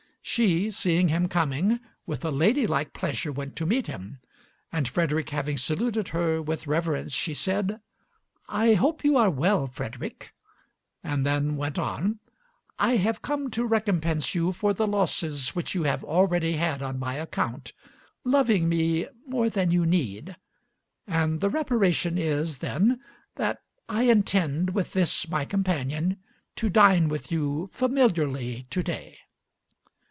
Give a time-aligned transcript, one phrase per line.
[0.23, 4.19] She, seeing him coming, with a ladylike pleasure went to meet him,
[4.71, 7.81] and Frederick having saluted her with reverence, she said,
[8.47, 10.31] "I hope you are well, Frederick,"
[11.03, 12.19] and then went on,
[12.77, 16.99] "I have come to recompense you for the losses which you have already had on
[16.99, 17.73] my account,
[18.23, 20.37] loving me more than you need;
[21.07, 23.01] and the reparation is, then,
[23.35, 23.57] that
[23.89, 26.17] I intend with this my companion
[26.57, 29.17] to dine with you familiarly to day."